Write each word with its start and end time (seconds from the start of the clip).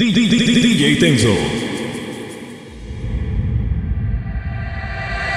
DJ 0.00 0.98
Tenso. 0.98 1.28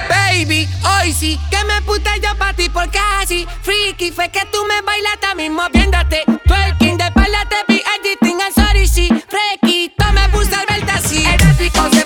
Baby, 0.08 0.66
hoy 0.82 1.12
sí 1.12 1.38
que 1.50 1.58
me 1.64 1.82
puse 1.82 2.00
yo 2.22 2.34
pa' 2.38 2.54
ti 2.54 2.70
porque 2.70 2.98
así 3.20 3.46
Freaky 3.60 4.10
fue 4.10 4.30
que 4.30 4.40
tú 4.50 4.58
me 4.66 4.80
bailaste 4.80 5.34
mismo 5.36 5.62
viéndote 5.70 6.24
Twerking 6.46 6.96
de 6.96 7.04
espalda 7.04 7.46
te 7.50 7.72
vi 7.74 7.82
editing 8.00 8.40
al 8.40 8.54
sorry 8.54 8.88
sí 8.88 9.08
Freaky, 9.28 9.92
tú 9.98 10.04
me 10.14 10.26
puse 10.30 10.54
al 10.54 10.64
verte 10.66 10.92
así. 10.92 11.26
Eléctrico 11.26 11.90
se 11.92 12.03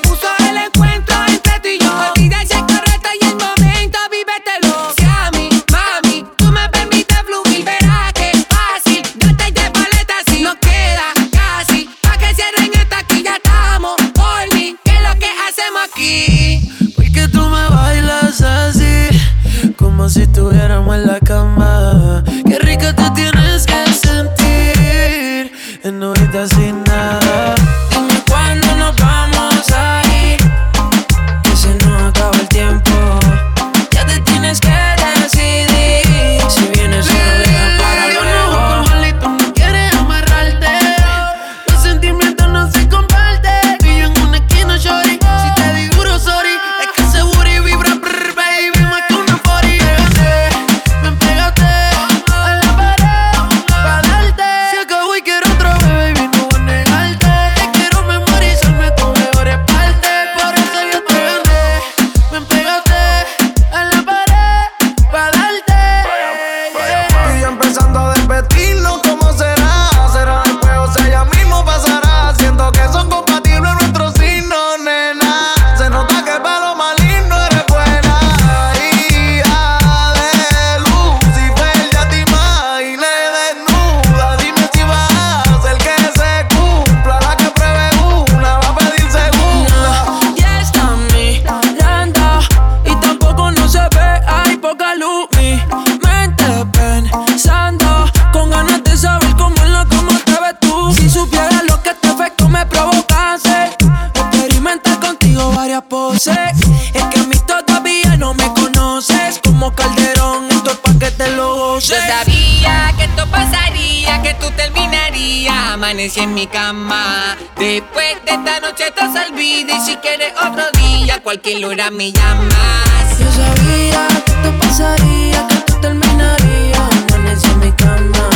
cualquier 121.28 121.92
me 121.92 122.11
llamas. 122.11 123.18
Yo 123.18 123.30
sabía 123.30 124.08
que 124.24 124.33
esto 124.33 124.50
pasaría, 124.62 125.46
que 125.46 125.56
tú 125.66 125.74
terminarías 125.83 126.90
Amanecí 127.14 127.50
en 127.50 127.61
mi 127.61 127.72
cama 127.72 128.30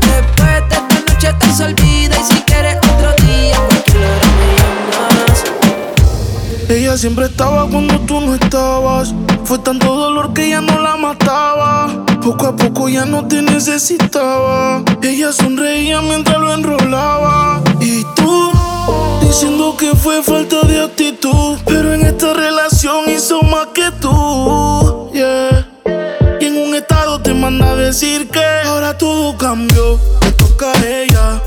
Después 0.00 0.46
de 0.46 0.58
esta 0.58 0.80
noche 0.80 1.32
te 1.40 1.52
se 1.52 1.64
olvida 1.64 2.16
Y 2.16 2.22
si 2.22 2.40
quieres 2.42 2.76
otro 2.76 3.12
día, 3.26 3.56
cualquier 3.66 3.96
hora 3.96 4.28
me 4.38 4.48
llamas 4.60 5.44
Ella 6.68 6.96
siempre 6.96 7.26
estaba 7.26 7.68
cuando 7.68 7.98
tú 8.02 8.20
no 8.20 8.36
estabas. 8.36 9.12
Fue 9.42 9.58
tanto 9.58 9.96
dolor 9.96 10.32
que 10.32 10.50
ya 10.50 10.60
no 10.60 10.78
la 10.78 10.96
mataba. 10.96 12.04
Poco 12.22 12.46
a 12.46 12.54
poco 12.54 12.88
ya 12.88 13.06
no 13.06 13.26
te 13.26 13.42
necesitaba. 13.42 14.84
Ella 15.02 15.32
sonreía 15.32 16.00
mientras 16.00 16.38
lo 16.38 16.54
enrolaba. 16.54 17.60
Y 17.80 18.04
tú, 18.14 18.52
diciendo 19.26 19.76
que 19.76 19.94
fue 19.94 20.22
falta 20.22 20.62
de 20.62 20.82
actitud. 20.82 21.58
Pero 21.66 21.92
en 21.92 22.02
esta 22.02 22.32
relación 22.32 23.10
hizo 23.10 23.42
más 23.42 23.68
que 23.74 23.90
tú. 24.00 25.10
Yeah. 25.12 25.68
Y 26.40 26.44
en 26.46 26.56
un 26.68 26.74
estado 26.74 27.20
te 27.20 27.34
manda 27.34 27.70
a 27.70 27.76
decir 27.76 28.28
que 28.28 28.44
ahora 28.64 28.96
todo 28.96 29.36
cambió. 29.36 29.98
Le 30.22 30.32
toca 30.32 30.72
a 30.72 30.86
ella. 30.86 31.42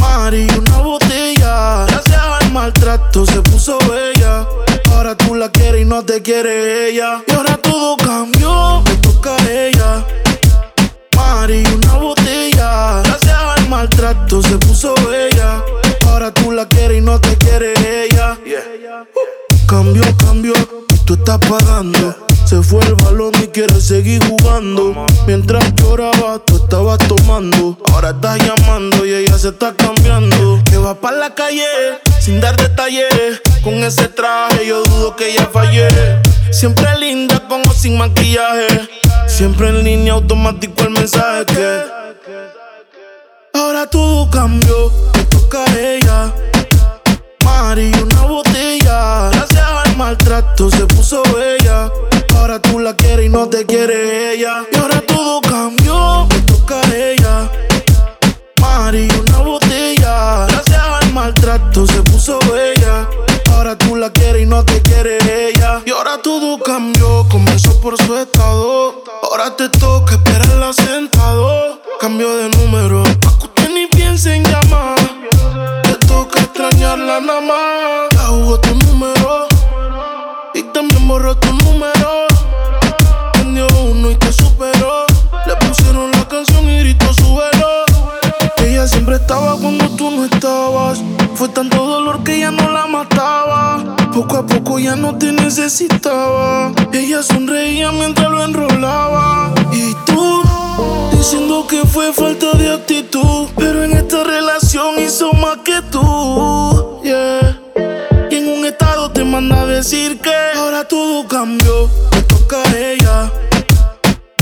Mari, 0.00 0.46
una 0.58 0.78
botella. 0.78 1.86
Gracias 1.86 2.20
al 2.40 2.52
maltrato 2.52 3.24
se 3.26 3.40
puso 3.42 3.78
bella. 3.90 4.46
Ahora 4.92 5.16
tú 5.16 5.34
la 5.34 5.50
quieres 5.50 5.82
y 5.82 5.84
no 5.84 6.02
te 6.04 6.22
quiere 6.22 6.90
ella. 6.90 7.22
Y 7.26 7.32
ahora 7.32 7.56
todo 7.56 7.96
cambió, 7.96 8.82
me 8.82 8.94
toca 8.96 9.36
a 9.36 9.50
ella. 9.50 10.04
Mari, 11.16 11.64
una 11.66 11.94
botella. 11.94 13.02
Gracias 13.04 13.34
al 13.34 13.68
maltrato 13.68 14.42
se 14.42 14.56
puso 14.58 14.94
bella. 15.08 15.62
Ahora 16.24 16.40
tú 16.40 16.52
la 16.52 16.66
quieres 16.66 16.96
y 16.96 17.00
no 17.02 17.20
te 17.20 17.36
quiere 17.36 17.74
ella. 18.06 18.38
Cambio, 19.66 20.02
cambio, 20.16 20.54
tú 21.04 21.12
estás 21.12 21.38
pagando. 21.38 22.16
Se 22.46 22.62
fue 22.62 22.82
el 22.86 22.94
balón 22.94 23.34
y 23.42 23.48
quiere 23.48 23.78
seguir 23.78 24.26
jugando. 24.26 25.04
Mientras 25.26 25.74
lloraba, 25.74 26.38
tú 26.38 26.56
estabas 26.56 26.96
tomando. 27.08 27.76
Ahora 27.92 28.12
estás 28.12 28.38
llamando 28.38 29.04
y 29.04 29.12
ella 29.12 29.36
se 29.36 29.48
está 29.48 29.74
cambiando. 29.74 30.62
Que 30.64 30.78
va 30.78 30.98
para 30.98 31.18
la 31.18 31.34
calle 31.34 31.66
sin 32.20 32.40
dar 32.40 32.56
detalles. 32.56 33.42
Con 33.62 33.74
ese 33.84 34.08
traje 34.08 34.66
yo 34.66 34.82
dudo 34.82 35.16
que 35.16 35.30
ella 35.30 35.50
fallé. 35.52 35.88
Siempre 36.50 36.86
linda 37.00 37.46
como 37.50 37.70
sin 37.74 37.98
maquillaje. 37.98 38.88
Siempre 39.26 39.68
en 39.68 39.84
línea 39.84 40.14
automático 40.14 40.84
el 40.84 40.90
mensaje. 40.90 41.82
Ahora 43.52 43.86
todo 43.88 44.28
cambió, 44.30 44.90
me 45.54 45.60
toca 45.60 45.72
a 45.72 45.78
ella. 45.78 46.34
Mari, 47.44 47.92
una 48.02 48.22
botella. 48.22 49.30
Gracias 49.30 49.64
al 49.86 49.96
maltrato 49.96 50.70
se 50.70 50.86
puso 50.86 51.22
bella. 51.34 51.90
Ahora 52.36 52.60
tú 52.60 52.80
la 52.80 52.94
quieres 52.96 53.26
y 53.26 53.28
no 53.28 53.48
te 53.48 53.64
quiere 53.64 54.34
ella. 54.34 54.64
Y 54.72 54.76
ahora 54.76 55.00
todo 55.06 55.40
cambió, 55.40 56.26
me 56.28 56.40
toca 56.40 56.80
a 56.80 56.94
ella. 56.94 57.50
Mari, 58.60 59.08
una 59.20 59.38
botella. 59.38 60.46
Gracias 60.48 60.82
al 60.82 61.12
maltrato 61.12 61.86
se 61.86 62.02
puso 62.02 62.38
bella. 62.52 63.08
Ahora 63.52 63.78
tú 63.78 63.96
la 63.96 64.10
quieres 64.10 64.42
y 64.42 64.46
no 64.46 64.64
te 64.64 64.82
quiere 64.82 65.18
ella. 65.50 65.80
Y 65.86 65.90
ahora 65.90 66.18
todo 66.22 66.58
cambió, 66.58 67.26
comenzó 67.30 67.80
por 67.80 67.96
su 67.96 68.16
estado. 68.16 69.04
Ahora 69.22 69.54
te 69.56 69.68
toca 69.68 70.14
esperarla 70.14 70.72
sentado. 70.72 71.80
Cambio 72.00 72.36
de 72.36 72.48
número, 72.50 73.04
nada 77.20 77.40
más. 77.40 78.08
Ya 78.12 78.26
jugó 78.28 78.60
tu 78.60 78.74
número 78.86 79.46
y 80.54 80.62
también 80.72 81.06
borró 81.08 81.36
tu 81.36 81.52
número. 81.52 82.26
Prendió 83.32 83.66
uno 83.84 84.10
y 84.10 84.16
te 84.16 84.32
superó. 84.32 85.04
Le 85.46 85.56
pusieron 85.56 86.10
la 86.12 86.26
canción 86.28 86.68
y 86.68 86.78
gritó 86.80 87.12
su 87.12 87.36
velo. 87.36 87.84
Ella 88.58 88.86
siempre 88.86 89.16
estaba 89.16 89.56
cuando 89.56 89.88
tú 89.90 90.10
no 90.10 90.24
estabas. 90.24 91.02
Fue 91.34 91.48
tanto 91.48 91.84
dolor 91.84 92.22
que 92.24 92.38
ya 92.40 92.50
no 92.50 92.70
la 92.70 92.86
mataba. 92.86 93.96
Poco 94.12 94.38
a 94.38 94.46
poco 94.46 94.78
ya 94.78 94.96
no 94.96 95.16
te 95.18 95.32
necesitaba. 95.32 96.72
Ella 96.92 97.22
sonreía 97.22 97.90
mientras 97.92 98.30
lo 98.30 98.44
enrolaba. 98.44 99.52
Y 99.72 99.94
tú, 100.06 100.42
diciendo 101.12 101.66
que 101.66 101.84
fue 101.86 102.12
falta 102.12 102.52
de 102.52 102.72
actitud. 102.72 103.48
Pero 103.56 103.84
en 103.84 103.92
esta 103.92 104.24
relación 104.24 104.98
hizo 104.98 105.32
más 105.32 105.58
que 105.64 105.80
tú. 105.90 107.00
Yeah. 107.02 107.60
Y 108.30 108.36
en 108.36 108.48
un 108.48 108.66
estado 108.66 109.10
te 109.10 109.24
manda 109.24 109.62
a 109.62 109.66
decir 109.66 110.20
que 110.20 110.34
ahora 110.56 110.86
todo 110.86 111.26
cambió. 111.26 111.88
Me 112.12 112.22
toca 112.22 112.62
a 112.62 112.76
ella. 112.76 113.32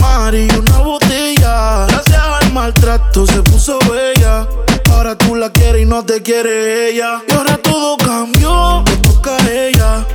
Mari, 0.00 0.48
una 0.58 0.78
botella. 0.78 1.86
Gracias 1.86 2.22
al 2.40 2.52
maltrato 2.52 3.26
se 3.26 3.42
puso 3.42 3.78
bella. 3.90 4.48
Ahora 4.90 5.16
tú 5.16 5.34
la 5.36 5.50
quieres 5.50 5.82
y 5.82 5.84
no 5.84 6.04
te 6.04 6.22
quiere 6.22 6.90
ella. 6.90 7.22
Y 7.28 7.32
ahora 7.32 7.56
todo 7.58 7.96
cambió, 7.96 8.82
te 8.84 8.96
toca 8.96 9.36
a 9.36 9.50
ella. 9.50 10.06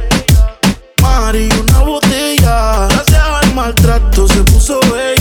Mari, 1.02 1.50
una 1.62 1.80
botella. 1.80 2.88
Gracias 2.90 3.24
al 3.42 3.54
maltrato 3.54 4.28
se 4.28 4.44
puso 4.44 4.80
bella. 4.92 5.17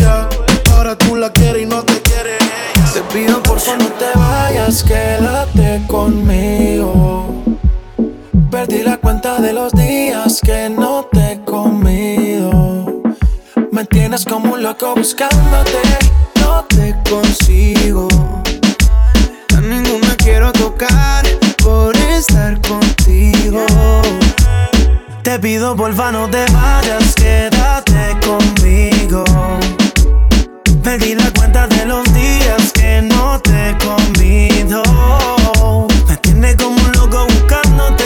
Tú 1.07 1.15
la 1.15 1.31
quieres 1.31 1.63
y 1.63 1.67
no 1.67 1.85
te 1.85 2.01
quiere 2.03 2.37
ella. 2.37 2.93
Te 2.93 3.01
pido 3.15 3.41
por 3.43 3.61
favor 3.61 3.83
no 3.85 3.89
te 3.93 4.19
vayas, 4.19 4.83
quédate 4.83 5.83
conmigo. 5.87 7.45
Perdí 8.51 8.83
la 8.83 8.97
cuenta 8.97 9.41
de 9.41 9.53
los 9.53 9.73
días 9.73 10.41
que 10.45 10.69
no 10.69 11.05
te 11.13 11.33
he 11.33 11.45
comido. 11.45 13.03
Me 13.71 13.85
tienes 13.85 14.25
como 14.25 14.55
un 14.55 14.63
loco 14.65 14.95
buscándote, 14.97 15.81
no 16.41 16.65
te 16.65 16.97
consigo. 17.09 18.09
A 19.57 19.61
ninguna 19.61 20.17
quiero 20.17 20.51
tocar 20.53 21.25
por 21.63 21.97
estar 21.97 22.61
contigo. 22.63 23.65
Te 25.23 25.39
pido 25.39 25.77
porfa 25.77 26.11
no 26.11 26.29
te 26.29 26.45
vayas, 26.53 27.15
quédate 27.15 28.17
conmigo. 28.27 29.25
Perdí 30.87 31.17
la 31.17 31.29
cuenta 31.33 31.67
de 31.67 31.85
los 31.85 32.05
días 32.15 32.71
que 32.73 33.03
no 33.03 33.41
te 33.41 33.71
he 33.71 33.79
comido. 33.79 34.85
Me 36.09 36.17
tiene 36.19 36.55
como 36.55 36.77
un 36.81 36.93
loco 36.93 37.27
buscándote, 37.27 38.05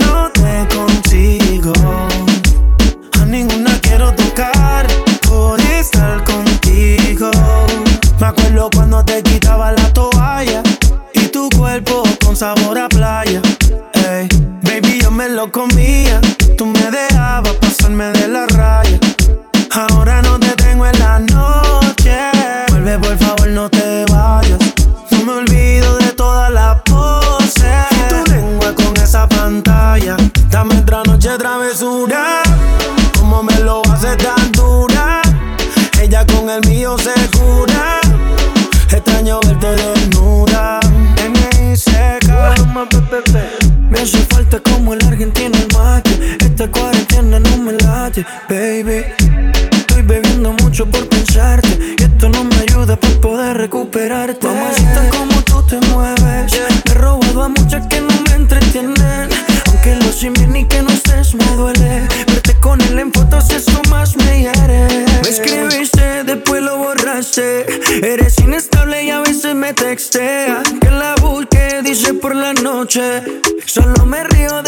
no 0.00 0.28
te 0.32 0.66
consigo. 0.74 1.72
A 3.20 3.24
ninguna 3.24 3.78
quiero 3.82 4.12
tocar 4.14 4.88
por 5.28 5.60
estar 5.60 6.24
contigo. 6.24 7.30
Me 8.18 8.26
acuerdo 8.26 8.68
cuando 8.74 9.04
te 9.04 9.22
baby. 48.48 49.04
Estoy 49.78 50.02
bebiendo 50.02 50.52
mucho 50.62 50.86
por 50.86 51.08
pensarte. 51.08 51.68
Y 51.98 52.02
esto 52.02 52.28
no 52.28 52.44
me 52.44 52.56
ayuda 52.56 52.96
para 52.96 53.20
poder 53.20 53.56
recuperarte. 53.56 54.46
Mamacita, 54.46 55.08
como 55.10 55.42
tú 55.42 55.62
te 55.66 55.80
mueves. 55.88 56.52
Me 56.86 56.92
he 56.92 56.94
robado 56.94 57.42
a 57.42 57.48
muchas 57.48 57.86
que 57.86 58.00
no 58.00 58.14
me 58.26 58.34
entretienen. 58.34 59.28
Aunque 59.66 59.94
lo 59.96 60.12
sin 60.12 60.32
bien 60.32 60.56
y 60.56 60.64
que 60.64 60.82
no 60.82 60.90
estés 60.90 61.34
me 61.34 61.44
duele. 61.56 62.08
Verte 62.26 62.54
con 62.60 62.80
él 62.80 62.98
en 62.98 63.12
fotos, 63.12 63.50
eso 63.50 63.80
más 63.90 64.16
me 64.16 64.42
hiere. 64.42 65.06
Me 65.22 65.28
escribiste, 65.28 66.24
después 66.24 66.62
lo 66.62 66.78
borraste. 66.78 67.66
Eres 68.02 68.38
inestable 68.38 69.04
y 69.04 69.10
a 69.10 69.20
veces 69.20 69.54
me 69.54 69.72
textea. 69.74 70.62
Que 70.80 70.90
la 70.90 71.14
busque, 71.16 71.80
dice 71.82 72.14
por 72.14 72.34
la 72.34 72.52
noche. 72.54 73.22
Solo 73.66 74.06
me 74.06 74.24
río 74.24 74.62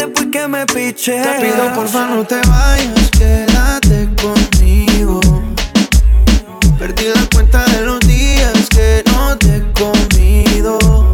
piche. 0.65 1.21
Te 1.21 1.41
pido 1.41 1.73
porfa 1.73 2.07
no 2.07 2.25
te 2.25 2.39
vayas, 2.47 3.09
quédate 3.11 4.09
conmigo. 4.21 5.19
Perdí 6.77 7.05
la 7.13 7.27
cuenta 7.33 7.63
de 7.65 7.81
los 7.81 7.99
días 8.01 8.67
que 8.69 9.03
no 9.11 9.37
te 9.37 9.57
he 9.57 9.73
comido. 9.73 11.13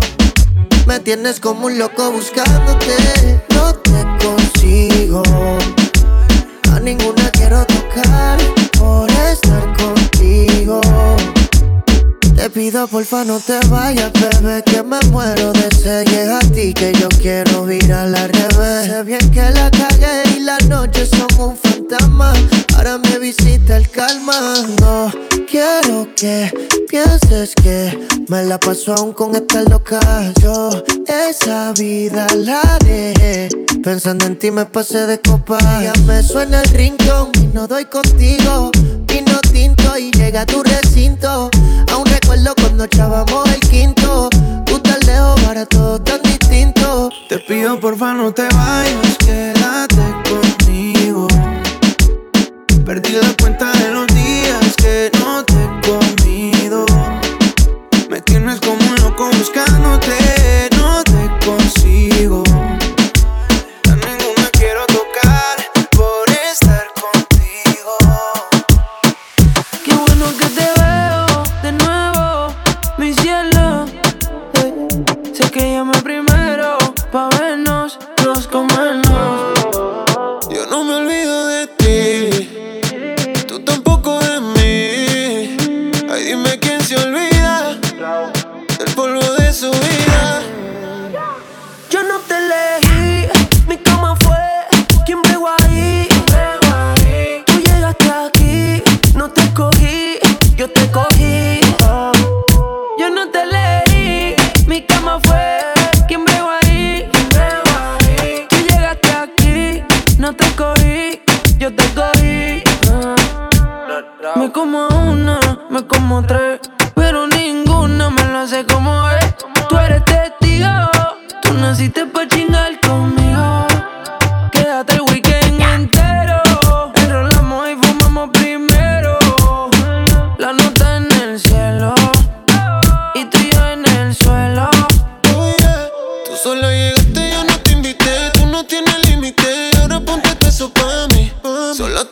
Me 0.86 1.00
tienes 1.00 1.40
como 1.40 1.68
un 1.68 1.78
loco 1.78 2.12
buscándote, 2.12 3.42
no 3.54 3.74
te 3.76 4.06
consigo. 4.26 5.24
A 6.72 6.80
ninguna 6.80 7.17
Te 12.48 12.54
pido 12.54 12.88
porfa 12.88 13.26
no 13.26 13.42
te 13.42 13.60
vayas, 13.68 14.10
bebé, 14.14 14.64
que 14.64 14.82
me 14.82 14.98
muero 15.12 15.52
de 15.52 15.70
sed. 15.76 16.08
Y 16.10 16.30
a 16.30 16.40
ti 16.56 16.74
que 16.74 16.94
yo 16.94 17.10
quiero 17.10 17.66
virar 17.66 18.08
al 18.08 18.30
revés. 18.30 18.86
Sé 18.86 19.04
bien 19.04 19.32
que 19.32 19.42
la 19.50 19.70
calle 19.70 20.24
y 20.38 20.40
las 20.44 20.66
noches 20.68 21.10
son 21.10 21.50
un 21.50 21.58
fantasma. 21.58 22.32
Ahora 22.78 23.00
me 23.00 23.20
visita 23.20 23.76
el 23.76 23.90
calma. 23.90 24.34
No 24.80 25.12
quiero 25.52 26.08
que 26.16 26.50
pienses 26.88 27.54
que 27.54 28.08
me 28.30 28.46
la 28.46 28.58
paso 28.58 28.94
aún 28.94 29.12
con 29.12 29.36
esta 29.36 29.64
loca. 29.64 30.00
Yo 30.42 30.70
esa 31.06 31.74
vida 31.74 32.28
la 32.34 32.62
dejé. 32.86 33.57
Pensando 33.84 34.26
en 34.26 34.38
ti 34.38 34.52
me 34.52 34.66
pasé 34.66 35.06
de 35.08 35.20
copa. 35.20 35.58
Ya 35.82 35.94
me 36.06 36.22
suena 36.24 36.62
el 36.62 36.70
rincón 36.70 37.32
y 37.42 37.48
no 37.54 37.68
doy 37.68 37.86
contigo. 37.86 38.72
Vino 39.08 39.40
tinto 39.52 39.98
y 39.98 40.12
llega 40.12 40.42
a 40.42 40.46
tu 40.46 40.64
recinto. 40.64 41.50
Aún 41.92 42.06
recuerdo 42.06 42.54
cuando 42.56 42.86
echábamos 42.86 43.48
el 43.54 43.60
quinto. 43.62 44.30
Tú 44.66 44.80
tan 44.80 45.00
lejos, 45.06 45.40
para 45.42 45.66
todo 45.66 46.00
tan 46.02 46.22
distinto. 46.22 47.10
Te 47.30 47.40
pido 47.40 47.80
porfa 47.80 48.14
no 48.14 48.34
te 48.34 48.44
vayas, 48.44 49.18
quédate 49.20 49.96
conmigo. 50.30 51.28
Perdí 52.86 53.14
la 53.14 53.34
cuenta 53.42 53.77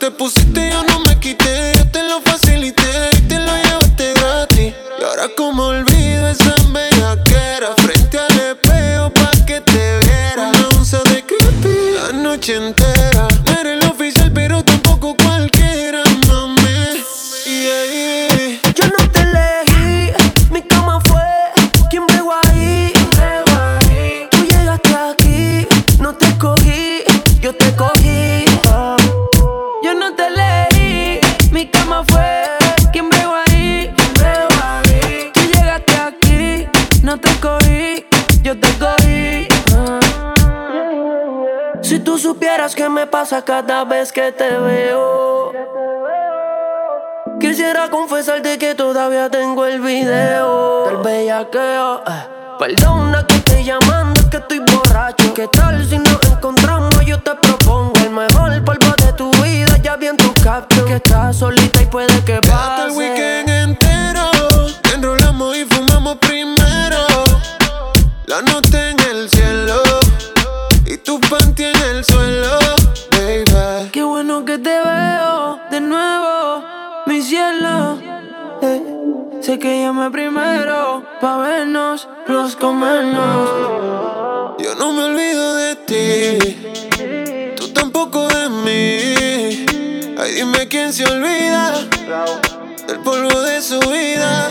te 0.06 0.12
pusiste, 0.12 0.35
pasa 43.26 43.42
cada 43.42 43.84
vez 43.86 44.12
que 44.12 44.32
te 44.32 44.48
veo. 44.56 45.52
Quisiera 47.40 47.90
confesarte 47.90 48.60
que 48.60 48.76
todavía 48.76 49.32
tengo 49.32 49.66
el 49.66 49.82
video 49.82 50.86
del 50.86 50.98
bellaqueo. 50.98 52.04
Eh. 52.06 52.58
Perdona 52.60 53.26
que 53.26 53.38
estoy 53.38 53.64
llamando, 53.64 54.20
es 54.20 54.28
que 54.28 54.38
estoy 54.38 54.60
borracho. 54.60 55.34
¿Qué 55.34 55.48
tal 55.48 55.84
si 55.90 55.98
nos 55.98 56.24
encontramos? 56.32 57.04
Yo 57.04 57.20
te 57.20 57.34
propongo 57.34 57.94
el 58.04 58.12
mejor 58.12 58.64
polvo 58.64 58.94
de 59.04 59.12
tu 59.14 59.32
vida. 59.42 59.76
Ya 59.82 59.96
vi 59.96 60.06
en 60.06 60.18
tu 60.18 60.32
caption 60.44 60.86
que 60.86 60.98
estás 60.98 61.38
solita 61.38 61.82
y 61.82 61.88
puede 61.88 62.24
que 62.26 62.40
pase. 62.42 62.84
el 62.84 62.92
weekend 62.92 63.50
entero, 63.50 64.30
enrolamos 64.94 65.58
y 65.58 65.66
fumamos 65.66 66.18
primero. 66.18 67.00
La 68.28 68.44
noche 68.44 68.92
en 68.92 69.00
el 69.00 69.28
cielo 69.32 69.82
y 70.86 70.98
tu 70.98 71.20
panty 71.22 71.64
en 71.64 71.82
el 71.90 72.06
suelo, 72.06 72.60
que 74.56 74.62
te 74.62 74.70
veo 74.70 75.60
de 75.70 75.82
nuevo, 75.82 76.64
mi 77.08 77.22
cielo. 77.22 78.00
Eh. 78.62 78.82
Sé 79.42 79.60
que 79.60 79.82
llame 79.82 80.10
primero 80.12 81.04
pa' 81.20 81.38
vernos, 81.38 82.08
los 82.28 82.56
comernos. 82.56 83.50
Yo 84.60 84.76
no 84.76 84.94
me 84.94 85.04
olvido 85.04 85.56
de 85.56 85.76
ti, 85.90 87.56
tú 87.58 87.68
tampoco 87.74 88.28
de 88.30 88.48
mí. 88.50 89.66
Ay, 90.18 90.32
dime 90.36 90.68
quién 90.70 90.94
se 90.94 91.04
olvida 91.04 91.74
del 92.88 93.00
polvo 93.00 93.42
de 93.42 93.62
su 93.62 93.80
vida. 93.80 94.48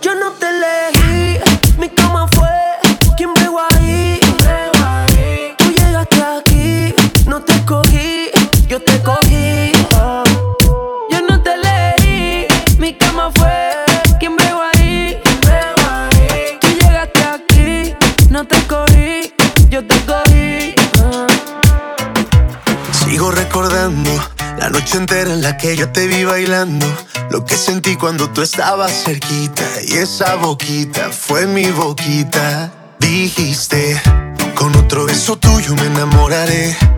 Yo 0.00 0.14
no 0.16 0.32
te 0.32 0.46
elegí, 0.48 1.38
mi 1.78 1.88
cama 1.90 2.26
fue 2.34 2.48
quien 3.16 3.32
bregó 3.34 3.60
ahí. 3.60 3.77
Cogí, 18.68 19.32
yo 19.70 19.84
te 19.86 19.96
cogí. 20.06 20.74
recordando 23.30 24.10
la 24.58 24.70
noche 24.70 24.96
entera 24.96 25.32
en 25.32 25.42
la 25.42 25.56
que 25.56 25.76
yo 25.76 25.90
te 25.90 26.06
vi 26.06 26.24
bailando. 26.24 26.86
Lo 27.30 27.44
que 27.44 27.56
sentí 27.56 27.96
cuando 27.96 28.30
tú 28.30 28.42
estabas 28.42 28.92
cerquita 29.04 29.64
y 29.86 29.94
esa 29.94 30.36
boquita 30.36 31.10
fue 31.10 31.46
mi 31.46 31.70
boquita. 31.70 32.72
Dijiste, 32.98 34.00
con 34.54 34.74
otro 34.76 35.04
beso 35.04 35.36
tuyo 35.36 35.74
me 35.74 35.86
enamoraré. 35.86 36.97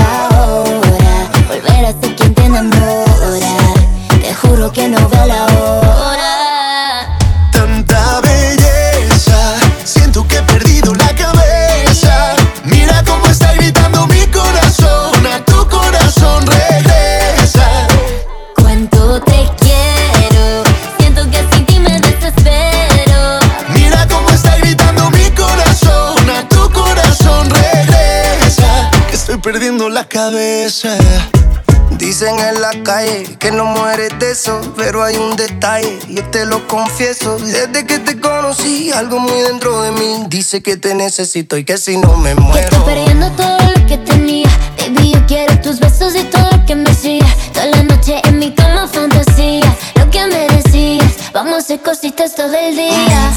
la 32.73 32.83
calle 32.83 33.23
que 33.39 33.51
no 33.51 33.65
mueres 33.65 34.17
de 34.19 34.31
eso, 34.31 34.61
pero 34.77 35.03
hay 35.03 35.15
un 35.17 35.35
detalle, 35.35 35.99
yo 36.07 36.23
te 36.29 36.45
lo 36.45 36.67
confieso. 36.67 37.37
Desde 37.39 37.85
que 37.85 37.99
te 37.99 38.19
conocí, 38.19 38.91
algo 38.91 39.19
muy 39.19 39.41
dentro 39.41 39.81
de 39.81 39.91
mí 39.91 40.25
dice 40.27 40.61
que 40.61 40.77
te 40.77 40.93
necesito 40.93 41.57
y 41.57 41.65
que 41.65 41.77
si 41.77 41.97
no 41.97 42.15
me 42.17 42.35
muero. 42.35 42.69
Que 42.69 42.75
estoy 42.75 42.93
perdiendo 42.93 43.31
todo 43.31 43.57
lo 43.59 43.85
que 43.87 43.97
tenía. 43.97 44.49
Baby, 44.77 45.13
yo 45.13 45.25
quiero 45.27 45.59
tus 45.61 45.79
besos 45.79 46.15
y 46.15 46.23
todo 46.25 46.49
lo 46.51 46.65
que 46.65 46.75
me 46.75 46.89
hacía. 46.89 47.25
Toda 47.53 47.65
la 47.65 47.83
noche 47.83 48.21
en 48.23 48.39
mi 48.39 48.53
cama 48.53 48.87
fantasía. 48.87 49.75
Lo 49.95 50.09
que 50.09 50.25
me 50.27 50.47
decías, 50.47 51.31
vamos 51.33 51.55
a 51.55 51.57
hacer 51.57 51.81
cositas 51.81 52.35
todo 52.35 52.53
el 52.53 52.75
día. 52.75 53.31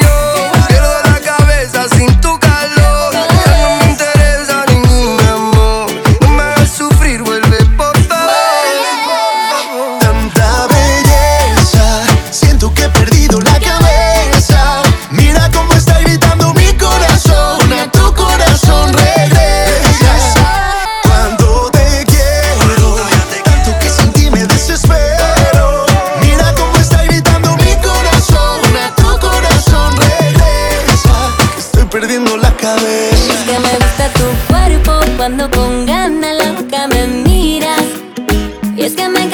yo 0.00 0.66
quiero 0.68 0.88
la 1.04 1.20
cabeza 1.20 1.88
sin 1.96 2.20
tu 2.20 2.38
perdiendo 31.92 32.38
la 32.38 32.50
cabeza. 32.56 33.34
Es 33.34 33.40
que 33.40 33.58
me 33.58 33.74
gusta 33.74 34.08
tu 34.14 34.24
cuerpo 34.50 35.00
cuando 35.18 35.50
con 35.50 35.84
ganas 35.84 36.34
loca 36.42 36.88
me 36.88 37.06
miras. 37.06 37.82
Y 38.74 38.82
es 38.82 38.94
que 38.94 39.08
me 39.10 39.28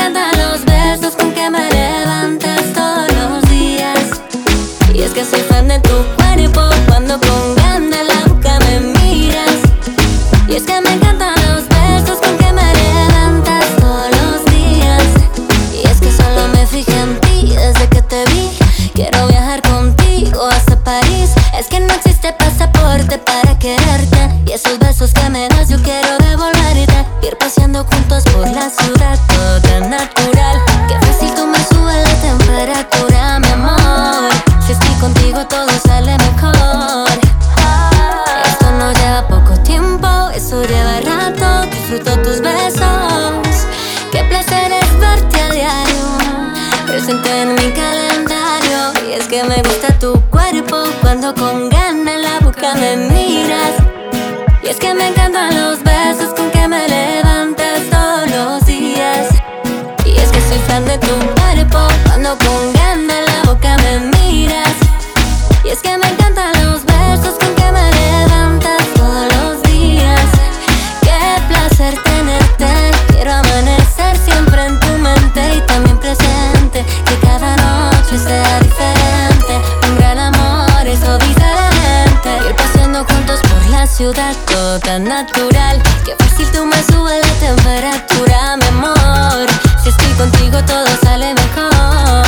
natural. 85.09 85.83
Qué 86.05 86.15
fácil 86.19 86.47
tú 86.53 86.67
me 86.67 86.77
subes 86.83 87.27
la 87.27 87.47
temperatura, 87.47 88.57
mi 88.59 88.67
amor. 88.67 89.47
Si 89.83 89.88
estoy 89.88 90.12
contigo 90.12 90.62
todo 90.65 90.87
sale 91.03 91.35
mejor. 91.35 92.27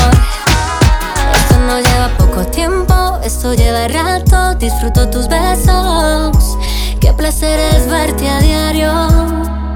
Esto 1.35 1.59
no 1.59 1.79
lleva 1.79 2.09
poco 2.17 2.45
tiempo, 2.47 3.21
esto 3.23 3.53
lleva 3.55 3.87
rato. 3.89 4.55
Disfruto 4.55 5.09
tus 5.11 5.29
besos. 5.29 6.57
Qué 7.01 7.13
placer 7.13 7.61
es 7.61 7.87
verte 7.89 8.29
a 8.29 8.41
diario. 8.41 8.93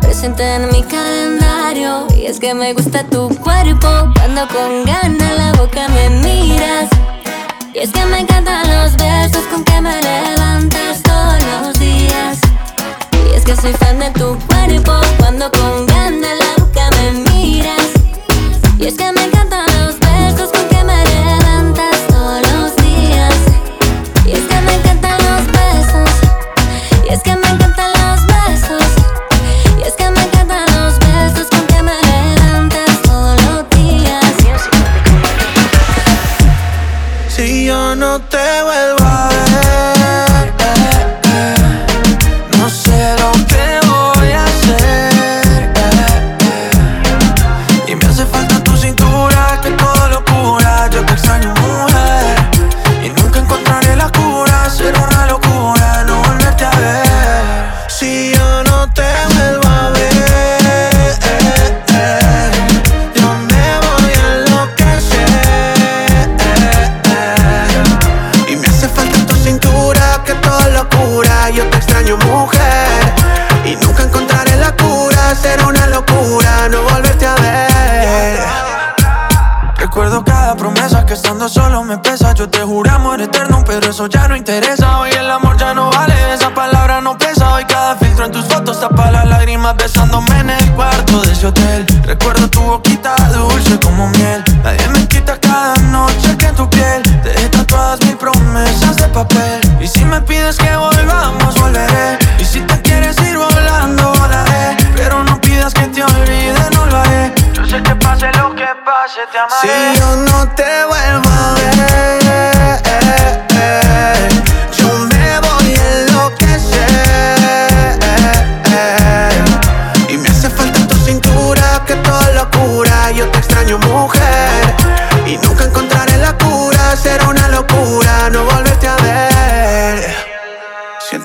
Presente 0.00 0.42
en 0.54 0.70
mi 0.70 0.82
calendario. 0.82 2.06
Y 2.16 2.26
es 2.26 2.40
que 2.40 2.54
me 2.54 2.72
gusta 2.72 3.04
tu 3.04 3.28
cuerpo. 3.40 3.88
Cuando 4.14 4.48
con 4.48 4.84
ganas 4.86 5.36
la 5.36 5.52
boca 5.52 5.88
me 5.88 6.08
miras. 6.08 6.93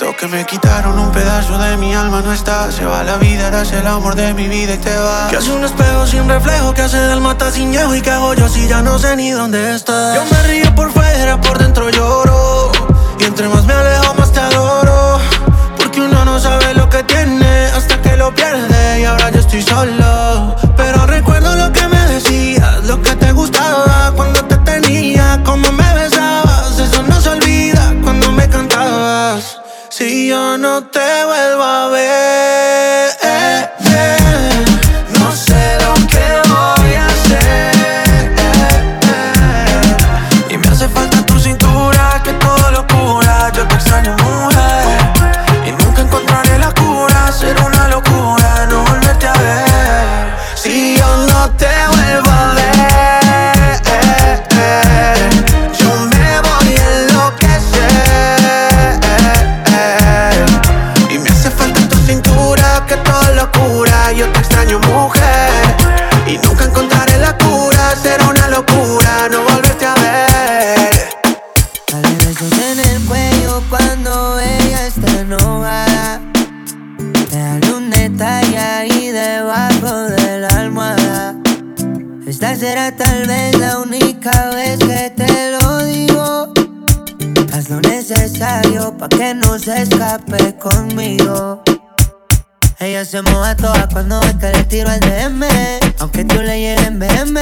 Creo 0.09 0.17
que 0.17 0.37
me 0.37 0.43
quitaron 0.43 0.97
un 0.97 1.11
pedazo 1.11 1.55
de 1.59 1.77
mi 1.77 1.93
alma, 1.93 2.21
no 2.21 2.33
está. 2.33 2.71
Se 2.71 2.83
va 2.83 3.03
la 3.03 3.17
vida, 3.17 3.49
eras 3.49 3.71
el 3.73 3.85
amor 3.85 4.15
de 4.15 4.33
mi 4.33 4.47
vida 4.47 4.73
y 4.73 4.77
te 4.79 4.97
va. 4.97 5.27
Que 5.29 5.37
hace 5.37 5.51
un 5.51 5.63
espejo 5.63 6.07
sin 6.07 6.27
reflejo, 6.27 6.73
que 6.73 6.81
hace 6.81 6.97
del 6.97 7.21
mata 7.21 7.51
sin 7.51 7.71
llevo 7.71 7.93
y 7.93 8.01
que 8.01 8.09
hago 8.09 8.33
yo 8.33 8.49
si 8.49 8.67
ya 8.67 8.81
no 8.81 8.97
sé 8.97 9.15
ni 9.15 9.29
dónde 9.29 9.75
estás. 9.75 10.15
Yo 10.15 10.25
me 10.25 10.43
río 10.47 10.73
por 10.73 10.91
fuera, 10.91 11.39
por 11.39 11.59
dentro 11.59 11.91
lloro. 11.91 12.71
Y 13.19 13.25
entre 13.25 13.49
más 13.49 13.65
me 13.65 13.73
alejo, 13.73 14.15
más 14.15 14.31
te 14.31 14.39
adoro. 14.39 15.19
Porque 15.77 16.01
uno 16.01 16.25
no 16.25 16.39
sabe 16.39 16.73
lo 16.73 16.89
que 16.89 17.03
tiene 17.03 17.65
hasta 17.67 18.01
que 18.01 18.17
lo 18.17 18.33
pierde. 18.33 19.01
Y 19.01 19.05
ahora 19.05 19.29
yo 19.29 19.41
estoy 19.41 19.61
solo. 19.61 20.55
Pero 20.75 21.05
recuerdo 21.05 21.55
lo 21.55 21.71
que 21.71 21.87
me 21.87 22.03
decías, 22.07 22.83
lo 22.85 22.99
que 22.99 23.15
te 23.15 23.31
gustaba 23.31 24.11
cuando 24.15 24.43
te 24.43 24.57
tenía, 24.57 25.39
como 25.45 25.71
me 25.71 25.93
besabas. 25.93 26.18
yo 30.29 30.59
no 30.59 30.83
te 30.83 30.99
vuelvo 31.25 31.63
a 31.63 31.87
ver. 31.89 32.58
Esta 82.41 82.55
será 82.55 82.95
tal 82.95 83.27
vez 83.27 83.59
la 83.59 83.79
única 83.79 84.49
vez 84.51 84.79
que 84.79 85.09
te 85.13 85.51
lo 85.51 85.83
digo. 85.83 86.53
Haz 87.51 87.69
lo 87.69 87.81
necesario 87.81 88.95
pa' 88.97 89.09
que 89.09 89.33
no 89.33 89.59
se 89.59 89.81
escape 89.81 90.55
conmigo. 90.55 91.61
Ella 92.79 93.03
se 93.03 93.21
moja 93.23 93.57
toda 93.57 93.89
cuando 93.91 94.21
ve 94.21 94.37
que 94.39 94.51
le 94.53 94.63
tiro 94.63 94.89
al 94.89 95.01
DM. 95.01 95.43
Aunque 95.99 96.23
tú 96.23 96.35
le 96.41 96.61
llegues 96.61 96.97
BM. 96.97 97.41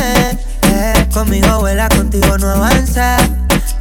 Eh, 0.63 1.07
conmigo 1.13 1.59
vuela, 1.59 1.89
contigo 1.89 2.35
no 2.39 2.49
avanza. 2.49 3.17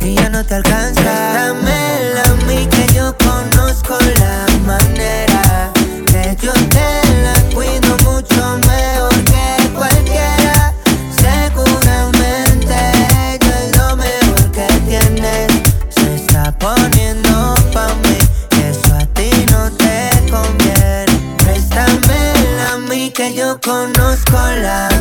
Y 0.00 0.16
ya 0.16 0.28
no 0.28 0.44
te 0.44 0.56
alcanza. 0.56 1.02
Dame 1.02 2.10
la 2.12 2.34
mí 2.46 2.66
que 2.66 2.92
yo 2.92 3.16
conozco 3.16 3.96
la 4.18 4.46
manera 4.66 5.72
que 6.12 6.36
yo 6.42 6.52
te 6.52 7.05
conozco 23.76 24.38
la 24.62 24.95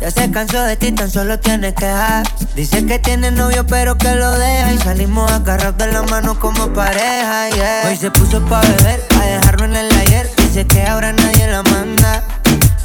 Ya 0.00 0.10
se 0.10 0.30
cansó 0.30 0.62
de 0.62 0.76
ti, 0.76 0.92
tan 0.92 1.10
solo 1.10 1.38
tienes 1.38 1.74
que 1.74 1.84
dejar. 1.84 2.26
Dice 2.56 2.86
que 2.86 2.98
tiene 2.98 3.30
novio, 3.30 3.66
pero 3.66 3.98
que 3.98 4.14
lo 4.14 4.30
deja. 4.38 4.72
Y 4.72 4.78
salimos 4.78 5.30
agarrados 5.30 5.76
de 5.76 5.92
la 5.92 6.02
mano 6.02 6.40
como 6.40 6.72
pareja, 6.72 7.50
yeah. 7.50 7.82
Hoy 7.86 7.96
se 7.98 8.10
puso 8.10 8.42
pa' 8.46 8.62
beber, 8.62 9.04
a 9.20 9.26
dejarlo 9.26 9.66
en 9.66 9.76
el 9.76 9.92
ayer. 9.92 10.30
Dice 10.38 10.66
que 10.66 10.86
ahora 10.86 11.12
nadie 11.12 11.46
la 11.48 11.62
manda. 11.64 12.24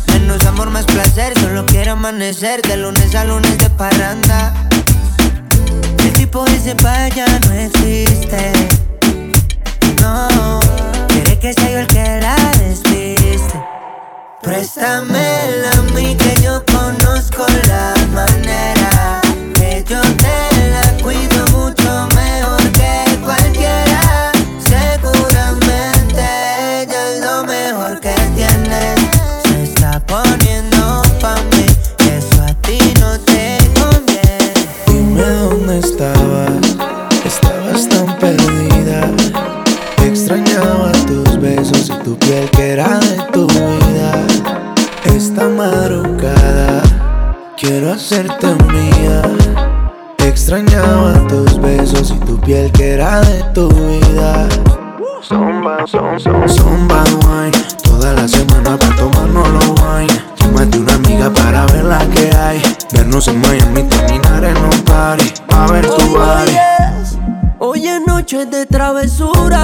Menos 0.08 0.46
amor, 0.46 0.70
más 0.72 0.84
placer. 0.86 1.40
Solo 1.40 1.66
quiere 1.66 1.92
amanecer 1.92 2.62
de 2.64 2.76
lunes 2.76 3.16
a 3.16 3.24
lunes 3.24 3.58
de 3.60 3.70
parranda. 3.70 4.54
El 6.00 6.12
tipo 6.12 6.44
dice 6.44 6.76
pa' 6.76 7.08
ya 7.08 7.28
no 7.28 7.54
existe. 7.54 8.52
No, 10.02 10.60
quiere 11.08 11.40
que 11.40 11.54
sea 11.54 11.72
yo 11.72 11.80
el 11.80 11.88
que 11.88 12.20
la 12.22 12.36
despiste. 12.60 13.75
Préstamela 14.46 15.72
a 15.72 15.82
mí 15.96 16.16
que 16.16 16.40
yo 16.44 16.64
conozco 16.66 17.48
la 17.68 17.96
manera 18.14 19.20
que 19.56 19.84
yo 19.90 20.00
hacerte 47.96 48.48
mía. 48.74 49.22
Extrañaba 50.20 51.14
tus 51.28 51.60
besos 51.62 52.12
y 52.12 52.20
tu 52.26 52.38
piel 52.42 52.72
que 52.74 52.92
era 52.92 53.22
de 53.22 53.44
tu 53.54 53.70
vida. 53.70 54.50
Zumba, 55.22 55.88
son, 55.88 56.20
son, 56.20 56.48
zumba 56.50 57.04
wine. 57.24 57.58
Toda 57.84 58.14
la 58.14 58.28
semana 58.28 58.78
para 58.78 58.96
tomarnos 58.98 59.50
los 59.50 59.70
wine. 59.70 60.22
Llámate 60.40 60.78
una 60.78 60.94
amiga 60.96 61.30
para 61.32 61.66
ver 61.68 61.86
la 61.86 62.00
que 62.10 62.36
hay. 62.36 62.62
Vernos 62.92 63.28
en 63.30 63.40
Miami, 63.40 63.84
terminar 63.84 64.44
en 64.44 64.58
un 64.58 64.82
party. 64.84 65.32
A 65.50 65.72
ver 65.72 65.88
tu 65.88 66.10
body 66.10 66.75
Es 67.96 68.06
noche 68.06 68.46
de 68.46 68.66
travesura. 68.66 69.64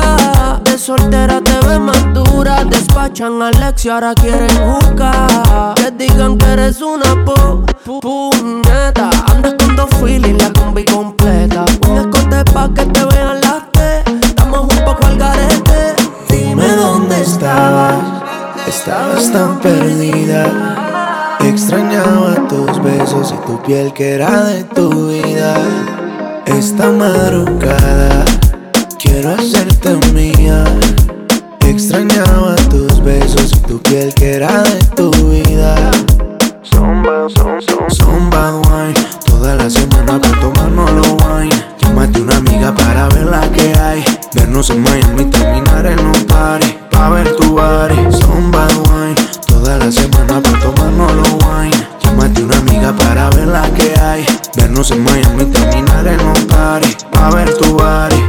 De 0.64 0.78
soltera 0.78 1.42
te 1.42 1.58
ves 1.68 1.80
más 1.80 2.14
dura. 2.14 2.64
Despachan 2.64 3.42
a 3.42 3.48
Alex 3.50 3.86
ahora 3.88 4.14
quieren 4.14 4.50
jugar. 4.58 5.74
Que 5.76 5.92
digan 5.92 6.38
que 6.38 6.46
eres 6.46 6.82
una 6.82 7.26
po, 7.26 7.64
pu- 7.86 8.00
puñeta. 8.02 9.10
Andas 9.28 9.56
con 9.60 9.76
dos 9.76 9.90
feelings, 10.00 10.42
la 10.44 10.54
combi 10.54 10.86
completa. 10.86 11.66
Un 11.90 11.98
escote 11.98 12.44
pa' 12.54 12.70
que 12.74 12.86
te 12.86 13.06
vean 13.06 13.42
las 13.42 13.72
T. 13.72 14.04
Estamos 14.28 14.62
un 14.62 14.86
poco 14.86 15.06
al 15.08 15.18
garete. 15.18 15.96
Dime 16.30 16.68
dónde 16.76 17.22
estabas 17.22 17.96
Estabas 18.68 19.32
tan 19.32 19.60
perdida 19.60 21.36
Extrañaba 21.42 22.48
tus 22.48 22.82
besos 22.82 23.34
y 23.34 23.46
tu 23.48 23.62
piel 23.64 23.92
que 23.94 24.14
era 24.16 24.44
de 24.46 24.64
tu 24.64 25.08
vida 25.10 25.54
Esta 26.62 26.92
madrugada. 26.92 28.24
Quiero 29.00 29.32
hacerte 29.32 29.98
mía. 30.14 30.64
Extrañaba 31.66 32.56
tus 32.70 33.04
besos 33.04 33.52
y 33.54 33.60
tu 33.62 33.82
piel 33.82 34.14
que 34.14 34.36
era 34.36 34.62
de 34.62 34.84
tu 34.96 35.10
vida. 35.10 35.90
Zumba, 36.62 37.28
son, 37.36 37.60
zumba 37.90 38.58
wine. 38.58 38.94
Toda 39.26 39.56
la 39.56 39.72
semana 39.72 40.22
para 40.22 40.40
tomarnos 40.40 40.92
los 40.92 41.08
wine. 41.08 41.66
Llámate 41.82 42.22
una 42.22 42.38
amiga 42.38 42.76
para 42.76 43.10
ver 43.10 43.26
la 43.26 43.42
que 43.52 43.74
hay. 43.80 44.04
Vernos 44.36 44.70
en 44.70 44.84
Miami, 44.84 45.26
terminar 45.32 45.88
en 45.88 46.00
un 46.00 46.26
party. 46.28 46.78
Pa' 46.92 47.10
ver 47.10 47.36
tu 47.38 47.54
body. 47.56 47.96
Zumba 48.22 48.68
wine. 48.68 49.16
Toda 49.48 49.80
la 49.80 49.92
semana 49.92 50.40
para 50.40 50.60
tomarnos 50.60 51.12
los 51.12 51.32
wine. 51.44 51.88
Llámate 52.04 52.44
una 52.44 52.58
amiga 52.60 52.96
para 52.96 53.32
ver 53.32 53.48
la 53.48 53.64
que 53.74 54.00
hay. 54.00 54.24
Vernos 54.56 54.92
en 54.92 55.04
Miami, 55.04 55.46
terminar 55.46 56.06
en 56.06 56.20
un 56.20 56.41
party 56.72 56.96
Pa' 57.12 57.30
ver 57.34 57.50
tu 57.60 57.68
body 57.76 58.21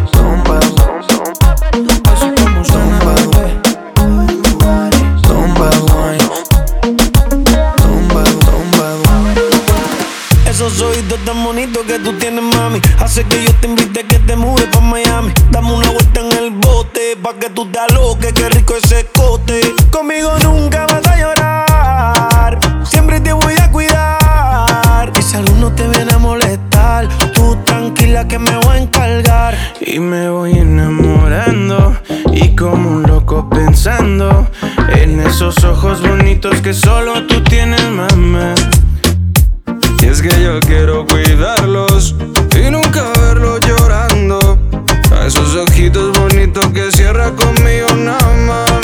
esos 35.42 35.64
ojos 35.64 36.00
bonitos 36.00 36.60
que 36.60 36.72
solo 36.72 37.26
tú 37.26 37.42
tienes, 37.42 37.82
mamá. 37.90 38.54
Y 40.00 40.06
es 40.06 40.22
que 40.22 40.28
yo 40.40 40.60
quiero 40.60 41.04
cuidarlos 41.04 42.14
y 42.56 42.70
nunca 42.70 43.02
verlos 43.18 43.58
llorando. 43.66 44.56
A 45.10 45.26
esos 45.26 45.56
ojitos 45.56 46.16
bonitos 46.16 46.64
que 46.68 46.92
cierra 46.92 47.32
conmigo 47.32 47.88
nada 47.96 48.36
más. 48.46 48.80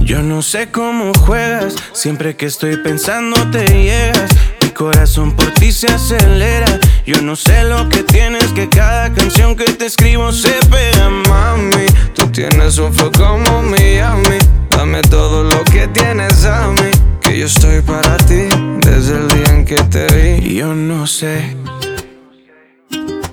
Yo 0.00 0.22
no 0.22 0.40
sé 0.40 0.70
cómo 0.70 1.12
juegas, 1.20 1.74
siempre 1.92 2.34
que 2.34 2.46
estoy 2.46 2.78
pensando 2.78 3.36
te 3.50 3.66
llegas. 3.66 4.30
Mi 4.62 4.70
corazón 4.70 5.32
por 5.32 5.50
ti 5.52 5.70
se 5.70 5.88
acelera. 5.88 6.80
Yo 7.04 7.20
no 7.20 7.36
sé 7.36 7.62
lo 7.64 7.90
que 7.90 8.02
tienes, 8.04 8.46
que 8.54 8.70
cada 8.70 9.12
canción 9.12 9.54
que 9.54 9.64
te 9.64 9.84
escribo 9.84 10.32
se 10.32 10.54
pega, 10.70 11.10
mami. 11.10 11.84
Tú 12.14 12.26
tienes 12.28 12.78
un 12.78 12.94
flow 12.94 13.12
como 13.12 13.62
Miami. 13.62 14.38
Dame 14.76 15.02
todo 15.02 15.44
lo 15.44 15.64
que 15.64 15.86
tienes 15.88 16.44
a 16.44 16.68
mí. 16.68 16.90
Que 17.20 17.38
yo 17.38 17.46
estoy 17.46 17.80
para 17.80 18.16
ti 18.18 18.48
desde 18.80 19.16
el 19.16 19.28
día 19.28 19.46
en 19.54 19.64
que 19.64 19.76
te 19.84 20.06
vi. 20.14 20.50
Y 20.50 20.54
Yo 20.56 20.74
no 20.74 21.06
sé. 21.06 21.56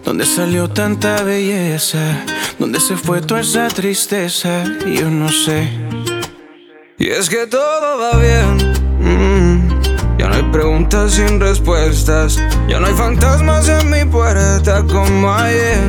¿Dónde 0.04 0.26
salió 0.26 0.70
tanta 0.70 1.24
belleza? 1.24 2.00
¿Dónde 2.60 2.80
se 2.80 2.96
fue 2.98 3.22
toda 3.22 3.42
esa 3.42 3.68
tristeza? 3.70 4.64
Yo 4.86 5.10
no 5.10 5.30
sé. 5.30 5.70
Y 6.98 7.08
es 7.08 7.30
que 7.30 7.48
todo 7.48 7.98
va 8.00 8.18
bien. 8.18 8.74
mm. 9.00 10.18
Ya 10.20 10.28
no 10.30 10.36
hay 10.36 10.44
preguntas 10.52 11.14
sin 11.14 11.40
respuestas. 11.40 12.38
Ya 12.68 12.80
no 12.80 12.88
hay 12.88 12.94
fantasmas 12.94 13.68
en 13.70 13.90
mi 13.90 14.06
puerta 14.06 14.84
como 14.84 15.34
ayer. 15.34 15.80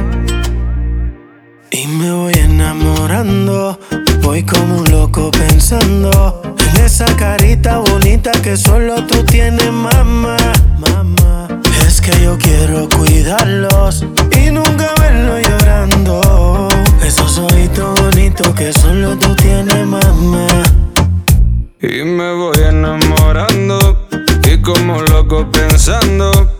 Y 1.75 1.87
me 1.87 2.13
voy 2.13 2.35
enamorando, 2.35 3.79
voy 4.21 4.43
como 4.43 4.77
un 4.77 4.91
loco 4.91 5.31
pensando 5.31 6.43
en 6.59 6.85
esa 6.85 7.07
carita 7.17 7.79
bonita 7.79 8.31
que 8.43 8.59
solo 8.59 9.03
tú 9.07 9.25
tienes, 9.25 9.73
mamá. 9.73 10.37
Mamá, 10.79 11.49
es 11.87 12.03
que 12.03 12.13
yo 12.23 12.37
quiero 12.37 12.87
cuidarlos 12.91 14.05
y 14.37 14.51
nunca 14.51 14.93
verlos 15.01 15.41
llorando. 15.49 16.69
Esos 17.03 17.39
ojitos 17.39 17.99
bonitos 17.99 18.49
que 18.55 18.71
solo 18.75 19.17
tú 19.17 19.35
tienes, 19.37 19.87
mamá. 19.87 20.47
Y 21.81 22.05
me 22.05 22.35
voy 22.35 22.59
enamorando 22.69 24.07
y 24.45 24.61
como 24.61 25.01
loco 25.01 25.51
pensando 25.51 26.51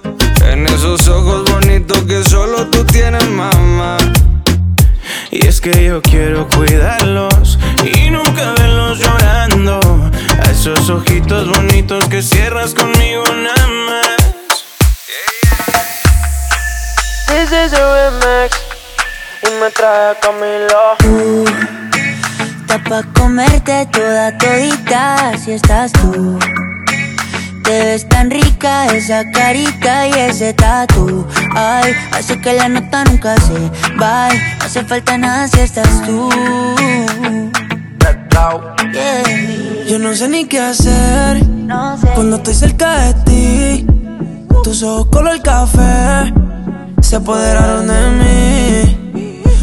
en 0.51 0.67
esos 0.69 1.07
ojos 1.09 1.51
bonitos 1.51 1.99
que 2.05 2.25
solo 2.25 2.67
tú 2.69 2.83
tienes, 2.85 3.29
mamá. 3.29 3.72
Que 5.63 5.85
yo 5.85 6.03
quiero 6.03 6.49
cuidarlos 6.49 7.57
y 7.85 8.11
nunca 8.11 8.53
verlos 8.59 8.99
llorando. 8.99 9.79
A 10.45 10.51
esos 10.51 10.91
ojitos 10.91 11.49
bonitos 11.49 12.05
que 12.09 12.21
cierras 12.21 12.75
conmigo 12.75 13.23
nada 13.33 13.69
más. 13.69 14.65
This 17.29 17.53
is 17.53 17.73
a 17.75 18.11
remix. 18.11 18.61
Y 19.47 19.61
me 19.61 19.71
trae 19.71 20.17
Camilo. 20.21 21.45
Está 22.63 22.83
pa' 22.83 23.05
comerte 23.17 23.87
toda 23.93 24.37
todita 24.39 25.39
si 25.39 25.53
estás 25.53 25.93
tú. 25.93 26.41
Te 27.65 27.85
ves 27.85 28.09
tan 28.09 28.31
rica 28.31 28.87
esa 28.87 29.25
carita 29.31 30.07
y 30.09 30.13
ese 30.13 30.53
tatu. 30.53 31.27
Ay, 31.55 31.93
hace 32.13 32.41
que 32.41 32.55
la 32.55 32.69
nota 32.69 33.05
nunca 33.05 33.37
se 33.37 33.71
va. 34.01 34.29
No 34.59 34.65
hace 34.65 34.85
falta 34.85 35.17
nada 35.19 35.49
si 35.49 35.61
estás 35.61 36.03
tú. 36.07 36.29
Yeah. 38.93 39.87
Yo 39.89 39.99
no 39.99 40.15
sé 40.15 40.29
ni 40.29 40.45
qué 40.47 40.61
hacer 40.61 41.47
No 41.47 41.97
sé. 41.97 42.09
cuando 42.15 42.37
estoy 42.37 42.55
cerca 42.55 42.99
de 42.99 43.15
ti. 43.25 43.87
Tus 44.65 44.83
ojos 44.83 45.07
color 45.07 45.41
café 45.43 46.33
se 47.01 47.17
apoderaron 47.17 47.87
de 47.87 48.11
mí. 48.19 49.02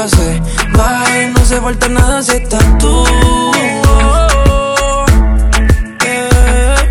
Nunca 0.00 0.16
se. 0.16 0.40
No 1.30 1.44
se 1.44 1.60
falta 1.60 1.88
nada 1.88 2.22
si 2.22 2.36
estás 2.36 2.78
tú. 2.78 3.04
Yeah. 6.02 6.90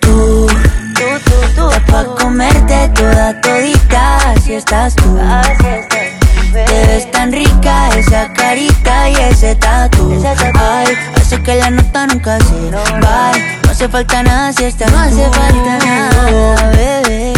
Tú, 0.00 0.46
tú, 0.94 1.04
tú, 1.24 1.36
tú. 1.54 1.70
Está 1.70 1.84
pa' 1.86 2.04
comerte 2.20 2.88
toda 2.94 3.40
todita, 3.40 4.30
así 4.30 4.54
estás 4.54 4.94
tú. 4.94 5.18
Así 5.20 5.66
estás 5.66 5.88
tú. 6.20 6.28
Te 6.52 6.86
ves 6.86 7.10
tan 7.10 7.32
rica 7.32 7.88
esa 7.96 8.32
carita 8.32 9.10
y 9.10 9.14
ese 9.14 9.54
tatu. 9.56 10.22
Ay, 10.58 10.94
hace 11.16 11.42
que 11.42 11.54
la 11.56 11.70
nota 11.70 12.06
nunca 12.06 12.38
se 12.40 12.70
vaya. 12.70 13.58
No 13.64 13.70
hace 13.70 13.88
falta 13.88 14.22
nada 14.22 14.52
si 14.52 14.64
estás 14.64 14.90
No 14.90 14.98
hace 14.98 15.28
falta 15.30 15.78
nada, 15.84 16.70
bebé. 16.70 17.37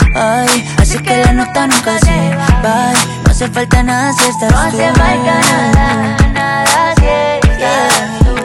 Ay, 0.13 0.67
así 0.77 0.97
que 0.99 1.17
la 1.17 1.31
nota 1.33 1.67
nunca 1.67 1.97
se 1.99 2.35
va. 2.35 2.93
No 3.23 3.31
hace 3.31 3.47
falta 3.49 3.81
nada 3.83 4.11
si 4.13 4.29
estás 4.29 4.49
tú. 4.49 4.55
No 4.55 4.59
hace 4.61 4.91
falta 4.93 5.39
nada, 5.73 6.17
nada 6.33 6.93
si 6.97 7.07
estás 7.47 8.19
tú. 8.19 8.35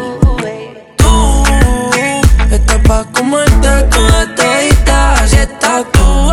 Tú 0.97 2.55
estás 2.55 2.79
pa' 2.87 3.05
comerte 3.13 3.69
toda 3.91 4.35
todita, 4.37 5.13
así 5.15 5.37
estás 5.37 5.85
tú. 5.93 6.33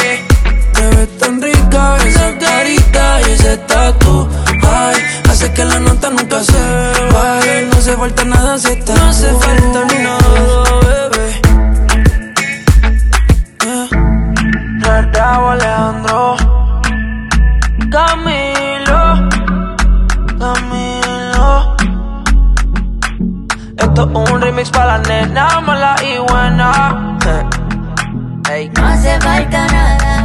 yeah. 0.00 0.72
Te 0.74 0.96
ves 0.96 1.18
tan 1.18 1.42
rica 1.42 1.96
esa 2.06 2.38
carita 2.38 3.20
y 3.26 3.32
ese 3.32 3.56
tatu. 3.58 4.28
Ay, 4.62 4.96
hace 5.28 5.52
que 5.52 5.64
la 5.64 5.80
nota 5.80 6.10
nunca 6.10 6.42
se 6.44 6.60
vaya. 7.12 7.62
No 7.70 7.78
hace 7.78 7.96
falta 7.96 8.24
nada 8.24 8.58
si 8.58 8.68
estás 8.68 8.96
No 8.96 9.08
hace 9.08 9.28
falta 9.34 9.80
nada, 10.02 10.27
Remix 24.58 24.70
para 24.72 24.98
la 24.98 24.98
nena 24.98 25.60
mala 25.60 25.94
y 26.02 26.18
buena 26.18 27.16
Ey. 28.50 28.68
No 28.70 28.86
hace 28.88 29.20
falta 29.20 29.66
nada 29.68 30.17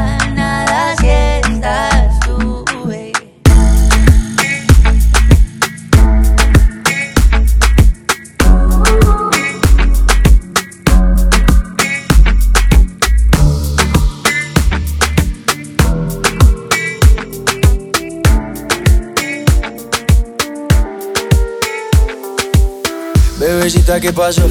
Bebecita, 23.63 23.97
¿qué 24.01 24.11
pasó? 24.11 24.41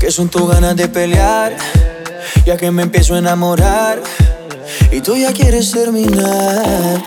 Que 0.00 0.10
son 0.10 0.28
tus 0.28 0.50
ganas 0.50 0.74
de 0.74 0.88
pelear 0.88 1.56
Ya 2.44 2.56
que 2.56 2.68
me 2.72 2.82
empiezo 2.82 3.14
a 3.14 3.18
enamorar 3.18 4.02
Y 4.90 5.00
tú 5.00 5.14
ya 5.14 5.32
quieres 5.32 5.70
terminar 5.70 7.00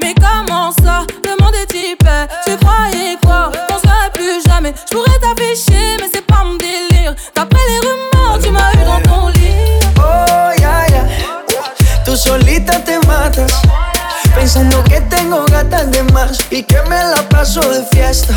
Mais 0.00 0.14
comment 0.14 0.72
ça 0.82 1.04
Le 1.24 1.36
monde 1.42 1.54
est 1.56 1.74
hyper. 1.76 2.26
Tu 2.46 2.56
croyais 2.56 3.18
quoi 3.22 3.52
Qu'on 3.68 3.78
serait 3.78 4.10
plus 4.14 4.42
jamais. 4.48 4.72
Je 4.90 4.96
pourrais 4.96 5.18
t'afficher, 5.20 5.98
mais 6.00 6.08
c'est 6.10 6.24
pas 6.24 6.42
mon 6.42 6.54
délire. 6.54 7.14
D'après 7.36 7.60
les 7.68 7.80
rumeurs, 7.86 8.38
tu 8.42 8.50
m'as 8.50 8.72
eu 8.72 8.84
dans 8.86 9.02
ton 9.02 9.28
lit. 9.28 9.78
Oh, 9.98 10.58
ya, 10.58 10.86
ya 10.88 11.06
Tú 12.02 12.16
solita 12.16 12.82
te 12.82 12.98
matas 13.06 13.52
Pensando 14.34 14.82
que 14.84 15.02
tengo 15.02 15.44
gatas 15.50 15.90
de 15.90 16.02
más 16.14 16.38
Y 16.50 16.62
que 16.62 16.80
me 16.88 16.96
la 16.96 17.28
paso 17.28 17.60
de 17.60 17.84
fiesta 17.92 18.34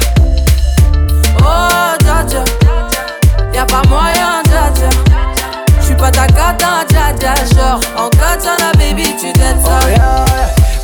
Oh, 1.43 1.95
dja 2.03 2.23
dja. 2.23 2.43
Y'a 3.53 3.65
pas 3.65 3.81
moyen, 3.89 4.41
dja 4.45 4.69
dja. 4.75 4.89
J'suis 5.81 5.95
pas 5.95 6.11
ta 6.11 6.27
cata, 6.27 6.85
dja 6.89 7.13
dja. 7.19 7.33
Genre, 7.55 7.79
en 7.97 8.09
katana, 8.09 8.71
baby, 8.77 9.15
tu 9.19 9.31
t'aides 9.33 9.61
ça. 9.63 9.79
Oh. 9.97 10.56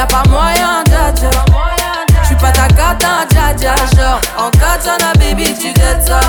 Y'a 0.00 0.06
pas 0.06 0.22
moyen, 0.30 0.82
dja 0.86 1.12
dja. 1.12 1.28
J'suis 2.22 2.34
pas 2.36 2.52
ta 2.52 2.68
cata, 2.68 3.26
dja 3.28 3.52
dja. 3.52 3.74
Genre, 3.94 4.18
en 4.38 4.50
katana, 4.50 5.12
baby, 5.18 5.52
tu 5.52 5.74
dettes 5.74 6.06
ça. 6.06 6.20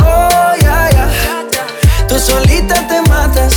Oh, 0.00 0.56
ya, 0.62 0.88
ya. 0.90 1.06
Tú 2.08 2.18
solita 2.18 2.76
te 2.88 3.02
matas. 3.10 3.52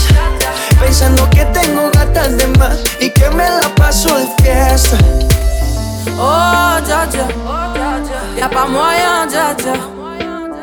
Pensando 0.82 1.30
que 1.30 1.46
tengo 1.54 1.89
gatas 1.93 2.36
de 2.36 2.46
más. 2.60 2.84
Y 3.00 3.10
que 3.10 3.30
me 3.30 3.50
la 3.50 3.74
paso 3.74 4.17
de 4.17 4.28
fiesta. 4.43 4.98
Oh, 6.19 6.76
dja 6.86 7.06
dja. 7.10 7.26
Y'a 8.38 8.50
pas 8.50 8.67
moyen, 8.67 9.28
dja 9.30 9.54
dja. 9.54 9.76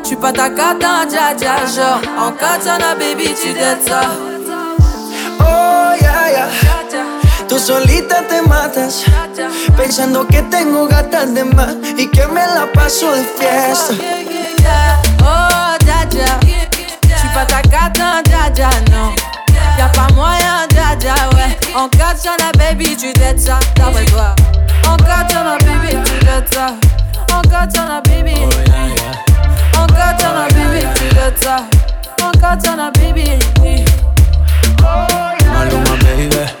J'suis 0.03 0.15
pas 0.15 0.31
ta 0.31 0.47
cata, 0.51 1.07
dja 1.09 1.33
dja. 1.33 1.55
Genre, 1.65 2.01
en 2.19 2.31
katana, 2.33 2.93
baby, 2.93 3.33
tu 3.33 3.51
dettes 3.51 3.87
ça. 3.87 4.30
solita 7.61 8.27
te 8.27 8.41
matas 8.41 9.03
Pensando 9.77 10.25
que 10.27 10.41
tengo 10.43 10.87
gatas 10.87 11.33
de 11.33 11.43
más 11.43 11.75
Y 11.97 12.07
que 12.07 12.25
me 12.27 12.45
la 12.47 12.65
paso 12.73 13.11
de 13.13 13.23
fiesta. 13.23 13.93
Oh, 15.23 15.77
ya, 15.85 16.07
ya. 16.09 16.39
Tu 16.39 17.27
gata, 17.69 18.21
ya, 18.29 18.51
ya, 18.53 18.69
non 18.89 19.13
Y'a 19.77 19.91
pas 19.91 20.11
moyen, 20.13 20.67
ya, 20.73 20.97
ya, 21.01 21.15
ouais 21.35 21.57
Encore 21.75 22.15
t'en 22.21 22.35
as, 22.43 22.51
baby, 22.57 22.95
tu 22.97 23.13
dettes 23.13 23.39
ça 23.39 23.59
D'après 23.75 24.05
toi. 24.05 24.35
Baby, 25.63 25.95
tu 26.03 26.25
dettes 26.25 26.53
ça. 26.53 26.75
Encore 27.33 27.67
t'en 27.73 27.87
as, 27.89 28.01
baby. 28.01 28.35
Encore 29.75 30.15
t'en 30.17 30.35
as, 30.37 30.47
baby, 30.53 30.85
tu 30.95 31.15
dettes 31.15 31.47
baby. 32.93 33.39
Maluma, 35.53 35.95
baby. 36.03 36.60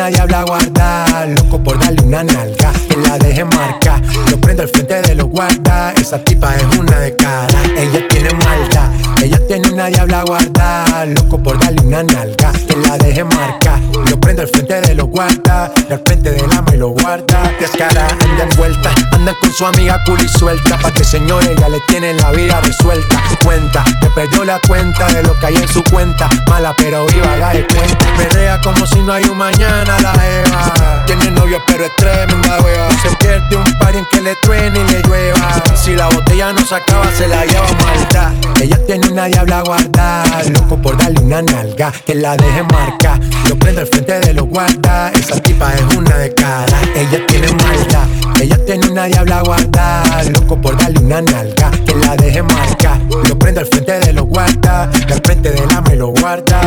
Una 0.00 0.08
diabla 0.08 0.44
guarda. 0.44 1.26
Loco 1.26 1.62
por 1.62 1.78
darle 1.78 2.02
una 2.02 2.24
nalga, 2.24 2.72
que 2.88 2.96
la 2.96 3.18
deje 3.18 3.44
marca. 3.44 4.00
Lo 4.30 4.40
prendo 4.40 4.62
al 4.62 4.68
frente 4.68 5.02
de 5.02 5.14
los 5.14 5.26
guarda. 5.26 5.92
Esa 5.92 6.18
tipa 6.24 6.56
es 6.56 6.78
una 6.78 7.00
de 7.00 7.14
cara. 7.16 7.62
Ella 7.76 8.08
tiene 8.08 8.30
maldad, 8.32 8.90
ella 9.22 9.38
tiene 9.46 9.68
una 9.70 9.86
diabla 9.86 10.24
guarda. 10.24 11.04
Loco 11.04 11.42
por 11.42 11.58
darle 11.58 11.82
una 11.82 12.02
nalga, 12.02 12.52
que 12.66 12.76
la 12.76 12.96
deje 12.96 13.24
marca. 13.24 13.79
Lo 14.08 14.18
prendo 14.20 14.42
al 14.42 14.48
frente 14.48 14.80
de 14.80 14.94
los 14.94 15.06
guarda. 15.08 15.72
Al 15.90 16.02
frente 16.06 16.30
del 16.32 16.50
ama 16.52 16.74
y 16.74 16.76
lo 16.76 16.88
guarda. 16.88 17.52
Descara, 17.58 18.08
anda 18.08 18.44
envuelta, 18.44 18.90
anda 19.12 19.34
con 19.40 19.52
su 19.52 19.66
amiga 19.66 20.02
cool 20.06 20.20
suelta. 20.28 20.78
Pa' 20.78 20.92
que 20.92 21.04
señores 21.04 21.56
ya 21.58 21.68
le 21.68 21.80
tienen 21.88 22.16
la 22.16 22.30
vida 22.30 22.60
resuelta. 22.60 23.22
Cuenta, 23.44 23.84
que 24.00 24.08
perdió 24.10 24.44
la 24.44 24.60
cuenta 24.66 25.06
de 25.06 25.22
lo 25.22 25.38
que 25.38 25.46
hay 25.46 25.56
en 25.56 25.68
su 25.68 25.82
cuenta. 25.84 26.28
Mala 26.48 26.74
pero 26.76 27.06
viva, 27.06 27.36
la 27.36 27.52
de 27.52 27.66
cuenta. 27.66 28.06
Perrea 28.16 28.60
como 28.62 28.86
si 28.86 29.00
no 29.00 29.12
hay 29.12 29.24
un 29.24 29.38
mañana 29.38 29.98
la 30.00 30.12
Eva. 30.12 31.04
Tiene 31.06 31.30
novio 31.30 31.58
pero 31.66 31.84
es 31.84 31.96
tremenda 31.96 32.60
wea. 32.60 32.88
Se 33.02 33.16
pierde 33.16 33.56
un 33.56 33.78
par 33.78 33.96
en 33.96 34.06
que 34.06 34.20
le 34.20 34.34
truene 34.36 34.80
y 34.80 34.84
le 34.84 35.02
llueva. 35.02 35.62
Si 35.74 35.94
la 35.94 36.06
botella 36.08 36.52
no 36.52 36.64
se 36.64 36.74
acaba, 36.74 37.10
se 37.16 37.26
la 37.26 37.44
lleva 37.44 37.66
malta. 37.84 38.32
Ella 38.60 38.78
tiene 38.86 39.08
una 39.08 39.26
diabla 39.26 39.62
guarda. 39.62 40.24
Loco 40.52 40.76
por 40.80 40.96
darle 40.96 41.20
una 41.20 41.42
nalga, 41.42 41.92
que 42.04 42.14
la 42.14 42.36
deje 42.36 42.62
marca. 42.64 43.18
Lo 43.48 43.56
prendo 43.56 43.79
al 43.80 43.86
frente 43.86 44.20
de 44.20 44.34
los 44.34 44.46
guarda. 44.46 45.10
Esa 45.12 45.40
tipa 45.40 45.74
es 45.74 45.96
una 45.96 46.18
de 46.18 46.34
cara. 46.34 46.78
Ella 46.94 47.26
tiene 47.26 47.46
maldad. 47.48 48.06
Ella 48.40 48.58
tiene 48.66 48.88
una 48.90 49.06
diabla 49.06 49.42
guarda. 49.42 50.22
Loco 50.30 50.60
por 50.60 50.76
darle 50.76 50.98
una 51.00 51.22
nalga, 51.22 51.70
que 51.86 51.94
la 51.94 52.14
deje 52.16 52.42
marca. 52.42 53.00
Lo 53.08 53.38
prendo 53.38 53.60
al 53.60 53.66
frente 53.66 53.98
de 54.00 54.12
los 54.12 54.26
guarda. 54.26 54.82
Al 54.84 55.20
frente 55.24 55.50
del 55.50 55.70
ama 55.70 55.94
y 55.94 55.96
lo 55.96 56.08
guarda. 56.08 56.60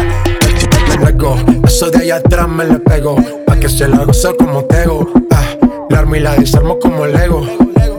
Luego, 1.00 1.38
eso 1.66 1.92
de 1.92 2.00
allá 2.00 2.16
atrás 2.16 2.48
me 2.48 2.66
le 2.66 2.80
pego. 2.80 3.16
Pa' 3.46 3.58
que 3.58 3.70
se 3.70 3.88
la 3.88 4.04
gozo 4.06 4.36
como 4.36 4.64
tego. 4.66 5.08
Ah, 5.32 5.44
la 5.90 6.00
armo 6.00 6.16
y 6.16 6.20
la 6.20 6.36
desarmo 6.36 6.80
como 6.80 7.06
Lego. 7.06 7.46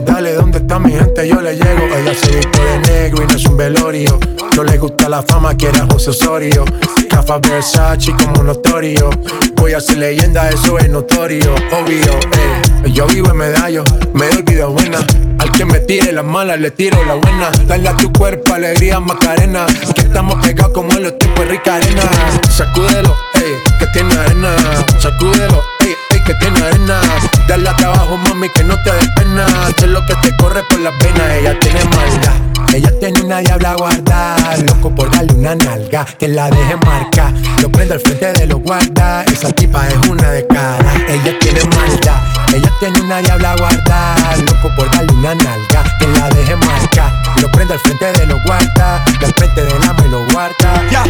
Dale, 0.05 0.33
¿dónde 0.33 0.57
está 0.57 0.77
mi 0.77 0.91
gente? 0.91 1.27
Yo 1.27 1.39
le 1.41 1.55
llego. 1.55 1.85
Ella 1.97 2.13
se 2.13 2.35
vistió 2.35 2.63
de 2.63 2.79
negro 2.79 3.23
y 3.23 3.27
no 3.27 3.35
es 3.35 3.45
un 3.45 3.57
velorio. 3.57 4.19
No 4.55 4.63
le 4.63 4.77
gusta 4.77 5.09
la 5.09 5.21
fama, 5.21 5.53
quiere 5.53 5.79
a 5.79 5.85
José 5.91 6.11
Osorio. 6.11 6.63
Cafa 7.09 7.39
Versace 7.39 8.13
como 8.13 8.41
notorio. 8.41 9.09
Voy 9.57 9.73
a 9.73 9.81
ser 9.81 9.97
leyenda, 9.97 10.49
eso 10.49 10.79
es 10.79 10.89
notorio. 10.89 11.53
Obvio, 11.73 12.13
eh. 12.31 12.91
Yo 12.93 13.05
vivo 13.07 13.31
en 13.31 13.37
medallo, 13.37 13.83
me 14.13 14.29
doy 14.29 14.43
vida 14.43 14.67
buena. 14.67 14.99
Al 15.39 15.51
que 15.51 15.65
me 15.65 15.79
tire 15.79 16.13
las 16.13 16.23
malas, 16.23 16.57
le 16.57 16.71
tiro 16.71 17.03
la 17.03 17.15
buena. 17.15 17.51
Dale 17.67 17.89
a 17.89 17.97
tu 17.97 18.13
cuerpo 18.13 18.53
alegría, 18.53 19.01
Macarena. 19.01 19.65
Que 19.93 20.01
estamos 20.01 20.35
pegados 20.45 20.71
como 20.71 20.89
en 20.93 21.03
los 21.03 21.17
tiempos 21.17 21.45
rica 21.49 21.75
arena. 21.75 22.03
Sacúdelo, 22.49 23.13
ey, 23.33 23.57
que 23.77 23.87
tiene 23.87 24.15
arena. 24.15 24.55
Sacúdelo, 24.99 25.61
ey, 25.81 25.95
ey, 26.11 26.23
que 26.23 26.33
tiene 26.35 26.59
arena. 26.61 27.01
Dale 27.49 27.67
a 27.67 27.75
trabajo, 27.75 28.15
mami, 28.15 28.47
que 28.49 28.63
no 28.63 28.81
te 28.83 28.91
des 28.93 29.09
pena. 29.17 29.45
Sé 29.77 29.87
lo 29.87 30.05
que 30.05 30.15
te 30.15 30.33
corre 30.37 30.63
por 30.69 30.79
las 30.79 30.97
venas. 30.99 31.29
Ella 31.33 31.59
tiene 31.59 31.83
maldad. 31.83 32.54
Ella 32.75 32.91
tiene 32.99 33.21
una 33.21 33.39
diabla 33.39 33.73
guarda. 33.75 34.35
Loco 34.67 34.93
por 34.93 35.09
darle 35.09 35.31
una 35.31 35.55
nalga, 35.55 36.03
que 36.19 36.27
la 36.27 36.49
deje 36.49 36.75
marca. 36.85 37.33
Lo 37.61 37.71
prendo 37.71 37.93
al 37.93 38.01
frente 38.01 38.33
de 38.33 38.47
los 38.47 38.59
guarda. 38.59 39.23
Esa 39.23 39.49
tipa 39.53 39.87
es 39.87 39.95
una 40.09 40.29
de 40.31 40.45
cara. 40.45 40.93
Ella 41.07 41.39
tiene 41.39 41.61
maldad. 41.73 42.21
Ella 42.53 42.69
tiene 42.81 42.99
una 42.99 43.19
diabla 43.19 43.55
guarda. 43.55 44.15
Loco 44.45 44.75
por 44.75 44.91
darle 44.91 45.13
una 45.13 45.35
nalga, 45.35 45.83
que 45.99 46.07
la 46.19 46.29
deje 46.31 46.57
marca. 46.57 47.13
Lo 47.41 47.49
prendo 47.49 47.75
al 47.75 47.79
frente 47.79 48.11
de 48.11 48.25
los 48.25 48.43
guarda. 48.43 49.05
Al 49.05 49.33
frente 49.35 49.63
del 49.63 49.81
ama 49.81 50.03
y 50.05 50.09
lo 50.09 50.25
guarda. 50.33 50.83
Ya. 50.91 51.05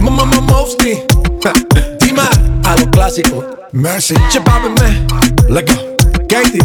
Mamá, 0.00 0.24
mamá, 0.24 0.40
mostly. 0.40 1.02
Dima, 2.00 2.26
a 2.64 2.76
lo 2.76 2.90
clásico. 2.90 3.44
Mercy. 3.72 4.14
Chepame, 4.30 4.70
man. 4.70 5.06
Let 5.46 5.66
go. 5.66 5.74
Katie. 6.26 6.62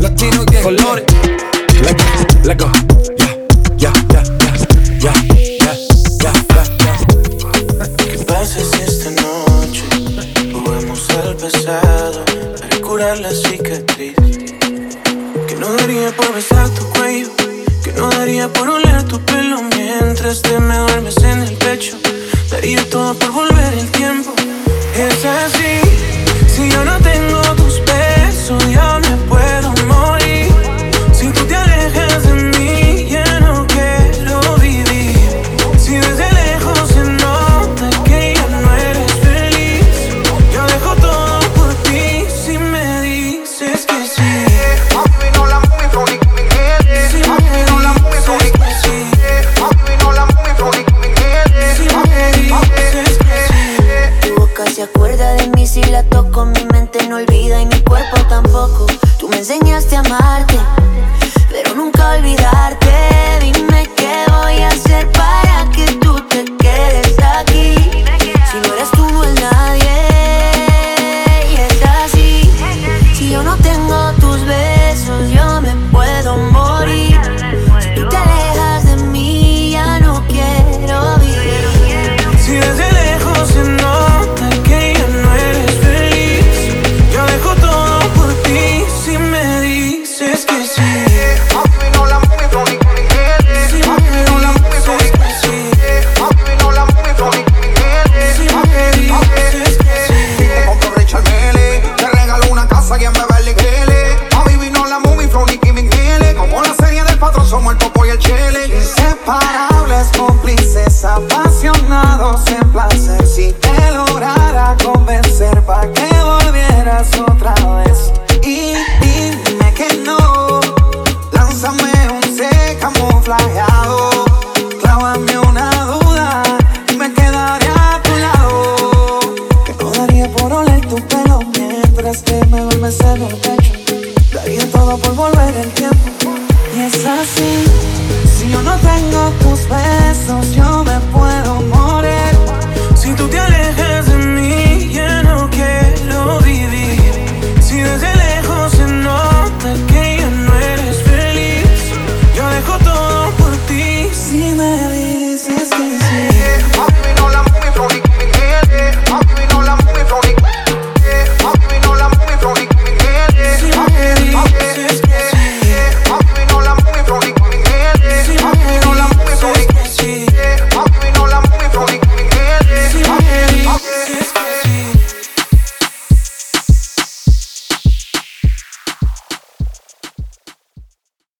Latino. 0.00 0.44
Colores. 0.64 1.04
Let 1.84 1.96
go. 1.96 2.42
Let 2.42 2.58
go. 2.58 3.25
Ya, 4.98 5.12
ya, 5.60 5.74
ya, 6.20 6.32
ya, 6.48 6.64
ya. 6.78 6.96
¿Qué 7.96 8.18
pasa 8.24 8.60
si 8.60 8.82
esta 8.82 9.10
noche 9.10 9.84
volvemos 10.52 11.08
al 11.10 11.36
pasado 11.36 12.24
para 12.58 12.80
curar 12.80 13.18
la 13.18 13.30
cicatriz? 13.30 14.14
Que 15.46 15.54
no 15.58 15.72
daría 15.74 16.10
por 16.16 16.34
besar 16.34 16.68
tu 16.70 16.84
cuello, 16.90 17.28
que 17.84 17.92
no 17.92 18.08
daría 18.10 18.48
por 18.52 18.68
oler 18.68 19.02
tu 19.04 19.20
pelo 19.20 19.62
mientras 19.76 20.42
te 20.42 20.58
me 20.58 20.76
duermes 20.78 21.16
en 21.18 21.42
el 21.42 21.54
pecho. 21.54 21.96
Daría 22.50 22.82
todo 22.88 23.14
por 23.14 23.32
volver 23.32 23.74
el 23.74 23.90
tiempo. 23.92 24.32
Es 24.96 25.24
así, 25.24 25.85